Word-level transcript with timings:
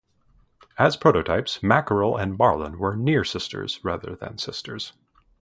As 0.79 0.97
prototypes, 0.97 1.61
"Mackerel" 1.61 2.17
and 2.17 2.35
"Marlin" 2.35 2.79
were 2.79 2.95
near-sisters 2.95 3.79
rather 3.83 4.15
than 4.15 4.39
sisters. 4.39 4.93